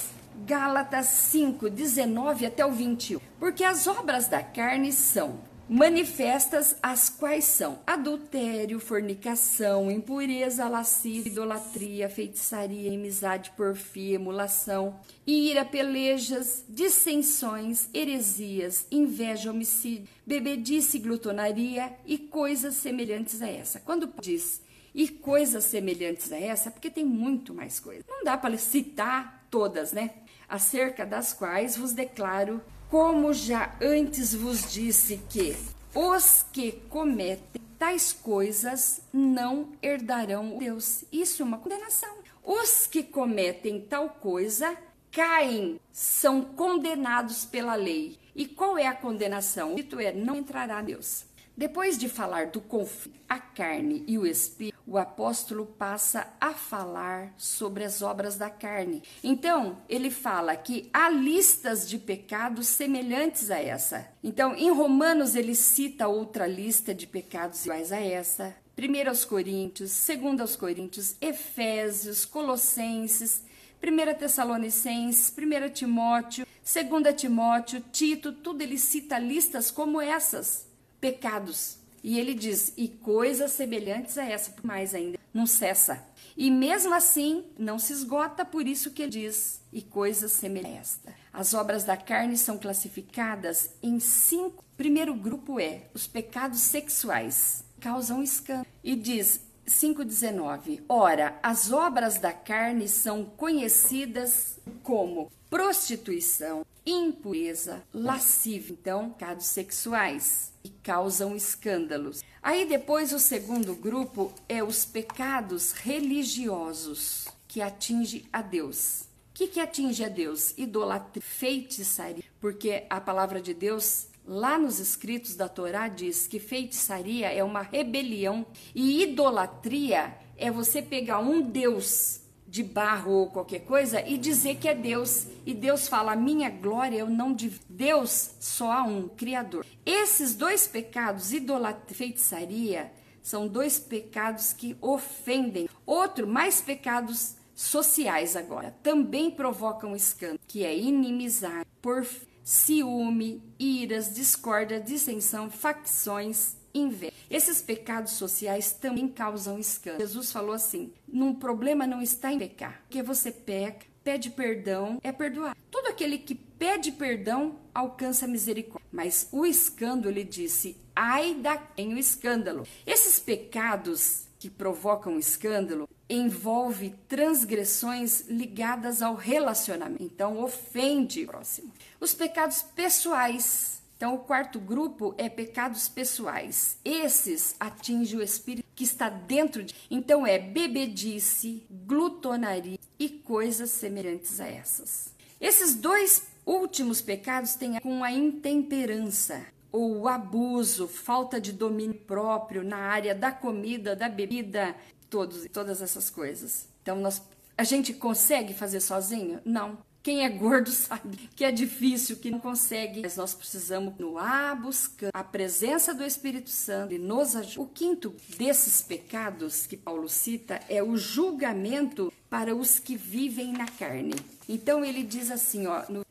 [0.46, 3.20] Gálatas 5, 19 até o 21.
[3.38, 12.08] Porque as obras da carne são manifestas, as quais são adultério, fornicação, impureza, lascívia, idolatria,
[12.08, 23.42] feitiçaria, inimizade, porfia, emulação, ira, pelejas, dissensões, heresias, inveja, homicídio, bebedice, glutonaria e coisas semelhantes
[23.42, 23.80] a essa.
[23.80, 24.62] Quando diz
[24.94, 28.04] e coisas semelhantes a essa, porque tem muito mais coisas.
[28.08, 30.10] Não dá para citar todas, né?
[30.48, 35.56] Acerca das quais vos declaro como já antes vos disse que
[35.94, 41.04] os que cometem tais coisas não herdarão Deus.
[41.12, 42.18] Isso é uma condenação.
[42.42, 44.76] Os que cometem tal coisa
[45.10, 48.18] caem, são condenados pela lei.
[48.34, 49.74] E qual é a condenação?
[49.74, 51.24] Dito é, não entrará Deus.
[51.58, 57.34] Depois de falar do conflito, a carne e o espírito, o apóstolo passa a falar
[57.36, 59.02] sobre as obras da carne.
[59.24, 64.06] Então, ele fala que há listas de pecados semelhantes a essa.
[64.22, 68.54] Então, em Romanos, ele cita outra lista de pecados iguais a essa.
[68.78, 73.42] 1 aos Coríntios, 2 aos Coríntios, Efésios, Colossenses,
[73.82, 80.67] 1 Tessalonicenses, 1 Timóteo, 2 Timóteo, Tito, tudo ele cita listas como essas
[81.00, 81.78] pecados.
[82.02, 86.04] E ele diz: e coisas semelhantes a essa, mais ainda, não cessa.
[86.36, 91.10] E mesmo assim, não se esgota, por isso que ele diz: e coisas semelhantes a
[91.10, 91.14] esta.
[91.32, 94.64] As obras da carne são classificadas em cinco.
[94.76, 98.66] Primeiro grupo é os pecados sexuais, causam escândalo.
[98.82, 109.10] E diz 5,19: Ora, as obras da carne são conhecidas como prostituição, impureza, lascívia, então,
[109.10, 112.22] pecados sexuais e causam escândalos.
[112.42, 119.02] Aí depois o segundo grupo é os pecados religiosos que atinge a Deus.
[119.30, 120.52] O que, que atinge a Deus?
[120.58, 127.32] Idolatria, feitiçaria, porque a palavra de Deus Lá nos escritos da Torá diz que feitiçaria
[127.32, 134.00] é uma rebelião e idolatria é você pegar um Deus de barro ou qualquer coisa
[134.00, 135.26] e dizer que é Deus.
[135.44, 137.64] E Deus fala: minha glória eu não divido.
[137.68, 139.66] Deus só há um, Criador.
[139.84, 145.68] Esses dois pecados, idolatria e feitiçaria, são dois pecados que ofendem.
[145.84, 152.06] Outro, mais pecados sociais agora, também provocam escândalo, que é inimizade, por
[152.42, 157.12] ciúme, iras, discórdia, dissensão, facções, inveja.
[157.30, 160.00] Esses pecados sociais também causam escândalo.
[160.00, 165.12] Jesus falou assim: num problema não está em pecar, porque você peca, pede perdão, é
[165.12, 165.56] perdoar.
[165.70, 168.88] Todo aquele que pede perdão alcança misericórdia.
[168.90, 172.66] Mas o escândalo, ele disse, ai da quem o escândalo.
[172.86, 180.02] Esses pecados que provocam escândalo envolve transgressões ligadas ao relacionamento.
[180.02, 181.72] Então ofende o próximo.
[182.00, 186.78] Os pecados pessoais então, o quarto grupo é pecados pessoais.
[186.84, 189.74] Esses atingem o espírito que está dentro de.
[189.90, 195.12] Então, é bebedice, glutonaria e coisas semelhantes a essas.
[195.40, 202.62] Esses dois últimos pecados têm com a intemperança ou o abuso, falta de domínio próprio
[202.62, 204.76] na área da comida, da bebida,
[205.10, 206.68] todos, todas essas coisas.
[206.82, 207.20] Então, nós,
[207.56, 209.40] a gente consegue fazer sozinho?
[209.44, 209.76] Não.
[210.02, 215.10] Quem é gordo sabe que é difícil, que não consegue, mas nós precisamos continuar buscando
[215.12, 217.62] a presença do Espírito Santo e nos ajuda.
[217.62, 223.66] O quinto desses pecados que Paulo cita é o julgamento para os que vivem na
[223.66, 224.14] carne.
[224.48, 226.04] Então ele diz assim, ó, no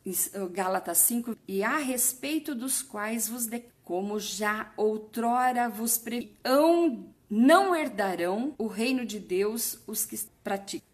[0.49, 7.76] Gálatas 5, e a respeito dos quais vos de, como já outrora vos previam, não
[7.76, 10.88] herdarão o reino de Deus os que praticam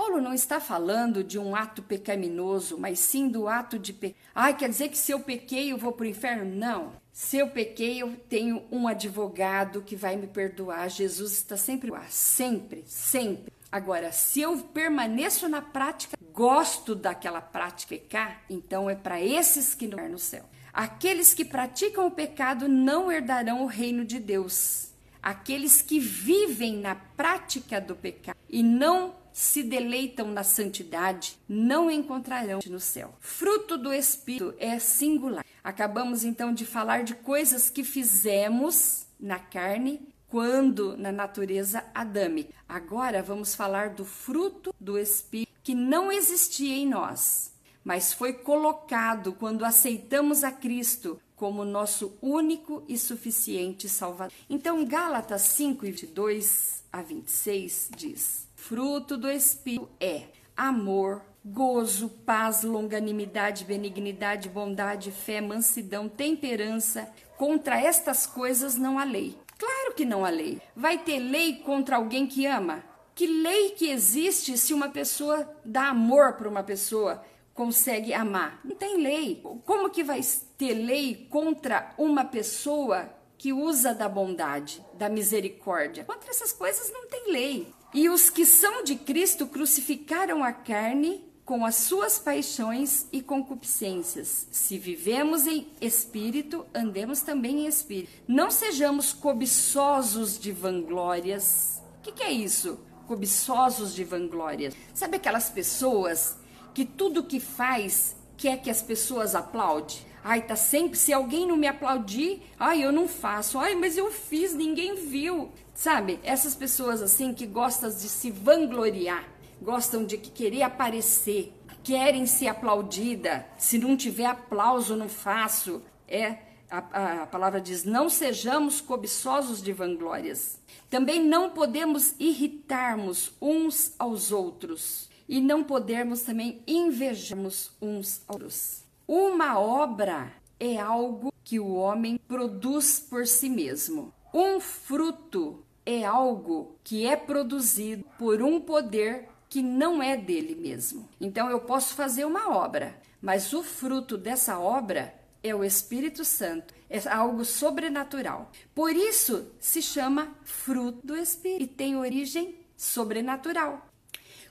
[0.00, 4.16] Paulo não está falando de um ato pecaminoso, mas sim do ato de pe...
[4.34, 6.42] Ai, quer dizer que se eu pequei eu vou para o inferno?
[6.42, 6.94] Não.
[7.12, 10.88] Se eu pequei, eu tenho um advogado que vai me perdoar.
[10.88, 13.52] Jesus está sempre lá, sempre, sempre.
[13.70, 19.86] Agora, se eu permaneço na prática, gosto daquela prática pecar, então é para esses que
[19.86, 20.48] não no céu.
[20.72, 24.88] Aqueles que praticam o pecado não herdarão o reino de Deus.
[25.22, 32.60] aqueles que vivem na prática do pecado e não se deleitam na santidade, não encontrarão
[32.66, 33.14] no céu.
[33.20, 35.44] Fruto do Espírito é singular.
[35.62, 42.54] Acabamos então de falar de coisas que fizemos na carne quando na natureza adâmica.
[42.68, 47.52] Agora vamos falar do fruto do Espírito que não existia em nós,
[47.84, 54.32] mas foi colocado quando aceitamos a Cristo como nosso único e suficiente Salvador.
[54.48, 63.64] Então, Gálatas 5, 22 a 26 diz: Fruto do Espírito é amor, gozo, paz, longanimidade,
[63.64, 67.12] benignidade, bondade, fé, mansidão, temperança.
[67.36, 69.36] Contra estas coisas não há lei.
[69.58, 70.62] Claro que não há lei.
[70.76, 72.84] Vai ter lei contra alguém que ama?
[73.12, 78.60] Que lei que existe se uma pessoa dá amor para uma pessoa, consegue amar?
[78.64, 79.42] Não tem lei.
[79.64, 80.20] Como que vai
[80.56, 86.04] ter lei contra uma pessoa que usa da bondade, da misericórdia?
[86.04, 87.79] Contra essas coisas não tem lei.
[87.92, 94.46] E os que são de Cristo crucificaram a carne com as suas paixões e concupiscências.
[94.52, 98.12] Se vivemos em espírito, andemos também em espírito.
[98.28, 101.82] Não sejamos cobiçosos de vanglórias.
[101.98, 102.78] O que, que é isso?
[103.08, 104.76] Cobiçosos de vanglórias.
[104.94, 106.36] Sabe aquelas pessoas
[106.72, 109.98] que tudo que faz quer que as pessoas aplaudem?
[110.22, 113.58] Ai, tá sempre, se alguém não me aplaudir, ai, eu não faço.
[113.58, 115.50] Ai, mas eu fiz, ninguém viu.
[115.80, 116.20] Sabe?
[116.22, 119.26] Essas pessoas assim que gostam de se vangloriar
[119.62, 123.46] gostam de querer aparecer, querem ser aplaudida.
[123.56, 125.80] Se não tiver aplauso, não faço.
[126.06, 126.36] É
[126.70, 130.60] a, a, palavra diz: não sejamos cobiçosos de vanglórias.
[130.90, 138.84] Também não podemos irritarmos uns aos outros e não podemos também invejarmos uns aos outros.
[139.08, 144.12] Uma obra é algo que o homem produz por si mesmo.
[144.32, 151.08] Um fruto é algo que é produzido por um poder que não é dele mesmo.
[151.20, 156.74] Então eu posso fazer uma obra, mas o fruto dessa obra é o Espírito Santo,
[156.88, 158.50] é algo sobrenatural.
[158.74, 163.86] Por isso se chama fruto do Espírito e tem origem sobrenatural.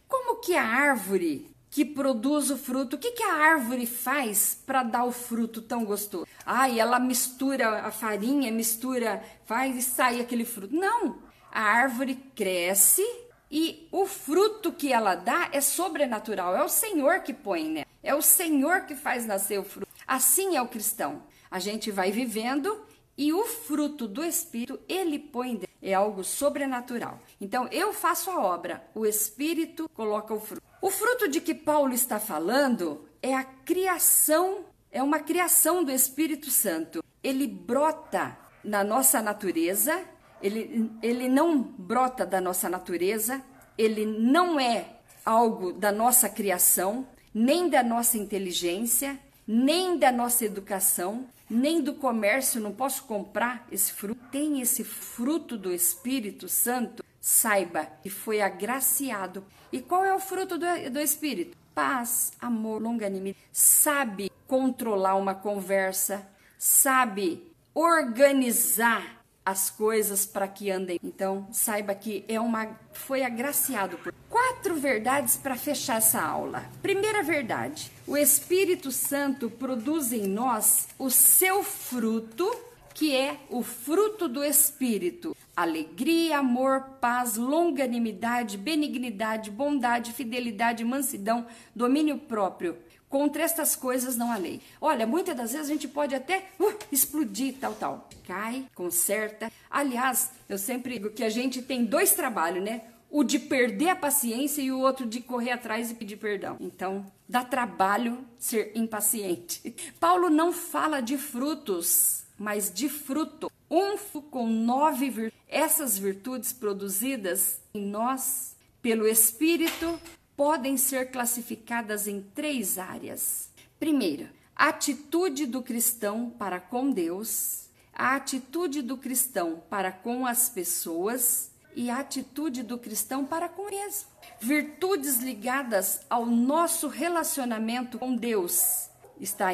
[0.07, 4.84] Como que a árvore que produz o fruto, o que, que a árvore faz para
[4.84, 6.26] dar o fruto tão gostoso?
[6.72, 10.76] E ela mistura a farinha, mistura, faz e sai aquele fruto.
[10.76, 11.20] Não!
[11.51, 13.05] A árvore cresce
[13.51, 17.86] e o fruto que ela dá é sobrenatural, é o Senhor que põe, né?
[18.01, 19.91] É o Senhor que faz nascer o fruto.
[20.07, 21.24] Assim é o cristão.
[21.49, 22.86] A gente vai vivendo
[23.17, 27.20] e o fruto do Espírito ele põe é algo sobrenatural.
[27.40, 30.64] Então eu faço a obra, o Espírito coloca o fruto.
[30.82, 36.50] O fruto de que Paulo está falando é a criação, é uma criação do Espírito
[36.50, 37.04] Santo.
[37.24, 40.06] Ele brota na nossa natureza
[40.42, 43.42] ele, ele não brota da nossa natureza,
[43.78, 51.28] ele não é algo da nossa criação, nem da nossa inteligência, nem da nossa educação,
[51.50, 52.62] nem do comércio.
[52.62, 54.22] Não posso comprar esse fruto.
[54.32, 57.04] Tem esse fruto do Espírito Santo.
[57.30, 59.45] Saiba que foi agraciado.
[59.71, 61.55] E qual é o fruto do, do Espírito?
[61.75, 63.38] Paz, amor, longanimidade.
[63.53, 66.27] Sabe controlar uma conversa,
[66.57, 70.99] sabe organizar as coisas para que andem.
[71.03, 76.65] Então, saiba que é uma foi agraciado por quatro verdades para fechar essa aula.
[76.82, 82.51] Primeira verdade: o Espírito Santo produz em nós o seu fruto,
[82.91, 85.38] que é o fruto do Espírito.
[85.62, 91.45] Alegria, amor, paz, longanimidade, benignidade, bondade, fidelidade, mansidão,
[91.76, 92.78] domínio próprio
[93.10, 94.62] Contra estas coisas não há lei.
[94.80, 98.07] Olha, muitas das vezes a gente pode até uh, explodir, tal, tal.
[98.26, 99.51] Cai, conserta.
[99.70, 102.84] Aliás, eu sempre digo que a gente tem dois trabalhos, né?
[103.10, 106.55] O de perder a paciência e o outro de correr atrás e pedir perdão.
[106.60, 109.76] Então, dá trabalho ser impaciente.
[109.99, 113.52] Paulo não fala de frutos, mas de fruto.
[113.70, 113.98] Um
[114.32, 115.40] com nove virtudes.
[115.48, 120.00] Essas virtudes produzidas em nós pelo Espírito
[120.36, 123.50] podem ser classificadas em três áreas.
[123.80, 130.50] Primeira, a atitude do cristão para com Deus, a atitude do cristão para com as
[130.50, 134.08] pessoas e a atitude do cristão para com ele mesmo.
[134.40, 138.90] Virtudes ligadas ao nosso relacionamento com Deus.
[139.20, 139.54] Está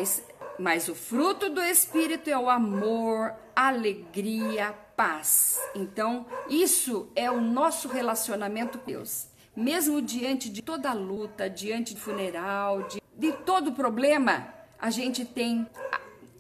[0.60, 5.60] mas o fruto do espírito é o amor, alegria, paz.
[5.76, 12.00] Então, isso é o nosso relacionamento com Deus mesmo diante de toda luta, diante do
[12.00, 15.66] funeral, de, de todo problema, a gente tem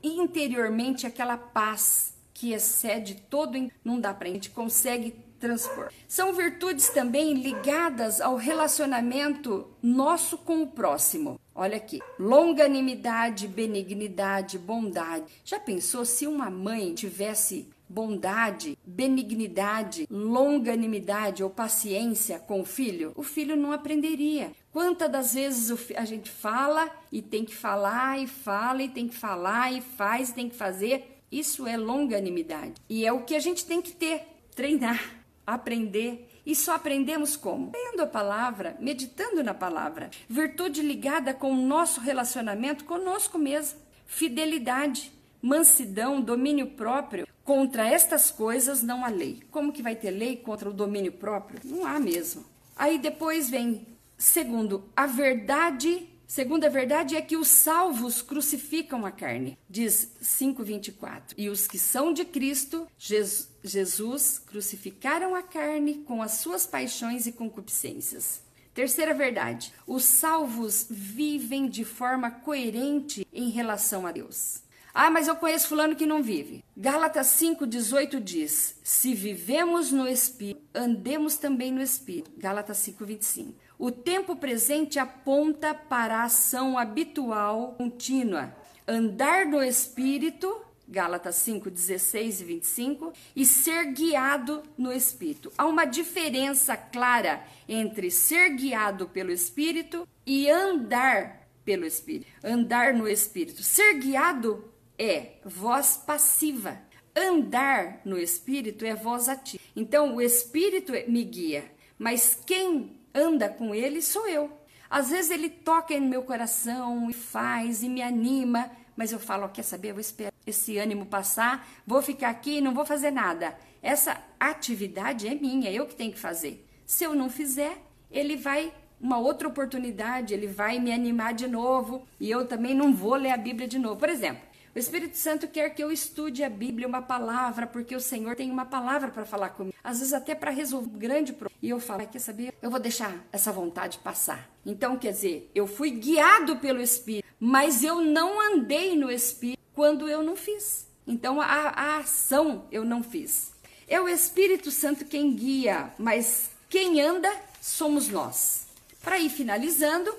[0.04, 5.90] interiormente aquela paz que excede todo, não dá para a gente consegue transpor.
[6.08, 11.40] São virtudes também ligadas ao relacionamento nosso com o próximo.
[11.54, 15.26] Olha aqui, longanimidade, benignidade, bondade.
[15.44, 23.14] Já pensou se uma mãe tivesse bondade, benignidade, longanimidade ou paciência com o filho?
[23.16, 24.52] O filho não aprenderia.
[24.72, 29.16] Quantas das vezes a gente fala e tem que falar e fala e tem que
[29.16, 31.22] falar e faz e tem que fazer?
[31.32, 32.74] Isso é longanimidade.
[32.90, 34.24] E é o que a gente tem que ter,
[34.54, 36.30] treinar aprender.
[36.46, 37.72] E só aprendemos como?
[37.74, 40.10] Lendo a palavra, meditando na palavra.
[40.30, 43.80] Virtude ligada com o nosso relacionamento conosco mesmo.
[44.06, 47.28] Fidelidade, mansidão, domínio próprio.
[47.44, 49.42] Contra estas coisas não há lei.
[49.52, 51.60] Como que vai ter lei contra o domínio próprio?
[51.64, 52.46] Não há mesmo.
[52.76, 53.88] Aí depois vem,
[54.18, 61.36] segundo, a verdade Segunda verdade é que os salvos crucificam a carne, diz 5:24.
[61.38, 67.32] E os que são de Cristo, Jesus, crucificaram a carne com as suas paixões e
[67.32, 68.42] concupiscências.
[68.74, 74.65] Terceira verdade: os salvos vivem de forma coerente em relação a Deus.
[74.98, 76.64] Ah, mas eu conheço fulano que não vive.
[76.76, 82.32] Gálatas 5:18 diz: Se vivemos no espírito, andemos também no espírito.
[82.38, 83.54] Gálatas 5:25.
[83.78, 88.56] O tempo presente aponta para a ação habitual contínua.
[88.88, 95.52] Andar no Espírito, Gálatas 5, 16 e 25, e ser guiado no Espírito.
[95.58, 102.28] Há uma diferença clara entre ser guiado pelo Espírito e andar pelo Espírito.
[102.42, 103.62] Andar no Espírito.
[103.62, 104.64] Ser guiado
[104.98, 106.80] é voz passiva.
[107.16, 109.64] Andar no Espírito é voz ativa.
[109.76, 111.64] Então, o Espírito me guia,
[111.98, 114.52] mas quem anda com ele sou eu.
[114.90, 119.50] Às vezes ele toca no meu coração e faz e me anima, mas eu falo,
[119.50, 123.12] quer saber, eu vou esperar esse ânimo passar, vou ficar aqui e não vou fazer
[123.12, 123.58] nada.
[123.82, 126.66] Essa atividade é minha, eu que tenho que fazer.
[126.86, 127.78] Se eu não fizer,
[128.12, 132.94] ele vai uma outra oportunidade, ele vai me animar de novo e eu também não
[132.94, 133.98] vou ler a Bíblia de novo.
[133.98, 134.42] Por exemplo,
[134.76, 138.52] o Espírito Santo quer que eu estude a Bíblia, uma palavra, porque o Senhor tem
[138.52, 139.74] uma palavra para falar comigo.
[139.82, 141.58] Às vezes até para resolver um grande problema.
[141.62, 142.54] E eu falo, quer saber?
[142.62, 144.50] Eu vou deixar essa vontade passar.
[144.66, 150.10] Então, quer dizer, eu fui guiado pelo Espírito, mas eu não andei no Espírito quando
[150.10, 150.86] eu não fiz.
[151.08, 153.54] Então, a, a ação eu não fiz.
[153.88, 158.68] É o Espírito Santo quem guia, mas quem anda somos nós.
[159.02, 160.14] Para ir finalizando,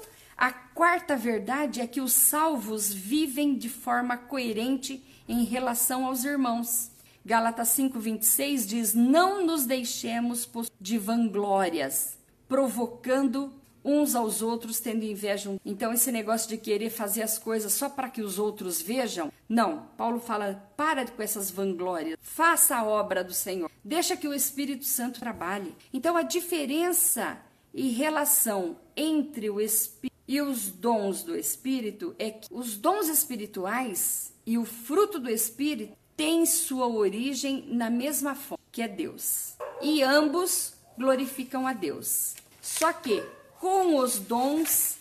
[0.77, 6.91] quarta verdade é que os salvos vivem de forma coerente em relação aos irmãos.
[7.25, 10.47] Gálatas 5:26 diz: "Não nos deixemos
[10.79, 15.57] de vanglórias, provocando uns aos outros, tendo inveja".
[15.65, 19.89] Então esse negócio de querer fazer as coisas só para que os outros vejam, não.
[19.97, 22.19] Paulo fala: "Para com essas vanglórias.
[22.21, 23.71] Faça a obra do Senhor.
[23.83, 25.75] Deixa que o Espírito Santo trabalhe".
[25.91, 27.39] Então a diferença
[27.73, 34.33] e relação entre o Espírito e os dons do Espírito é que os dons espirituais
[34.45, 39.57] e o fruto do Espírito têm sua origem na mesma fonte, que é Deus.
[39.81, 42.35] E ambos glorificam a Deus.
[42.61, 43.23] Só que
[43.61, 44.99] com os dons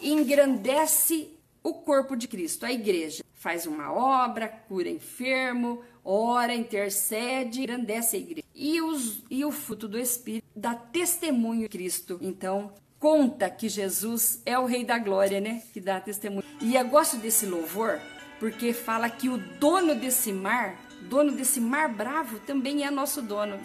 [0.00, 1.30] engrandece
[1.62, 3.24] o corpo de Cristo, a igreja.
[3.34, 8.46] Faz uma obra, cura enfermo, ora, intercede, engrandece a igreja.
[8.54, 12.18] E, os, e o fruto do Espírito dá testemunho de Cristo.
[12.20, 15.62] Então, conta que Jesus é o Rei da Glória, né?
[15.72, 16.44] Que dá testemunho.
[16.60, 18.00] E eu gosto desse louvor
[18.38, 23.58] porque fala que o dono desse mar, dono desse mar bravo, também é nosso dono.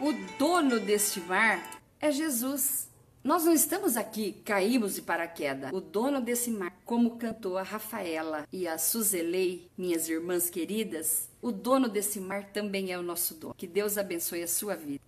[0.00, 2.88] O dono deste mar é Jesus.
[3.22, 5.72] Nós não estamos aqui, caímos de paraquedas.
[5.72, 11.50] O dono desse mar, como cantou a Rafaela e a Suzelei, minhas irmãs queridas, o
[11.50, 13.54] dono desse mar também é o nosso dono.
[13.54, 15.00] Que Deus abençoe a sua vida.